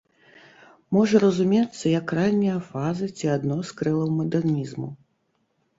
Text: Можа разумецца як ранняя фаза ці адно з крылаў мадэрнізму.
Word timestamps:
Можа 0.97 1.21
разумецца 1.25 1.85
як 1.99 2.15
ранняя 2.21 2.57
фаза 2.73 3.11
ці 3.17 3.25
адно 3.39 3.57
з 3.73 3.81
крылаў 3.83 4.09
мадэрнізму. 4.19 4.91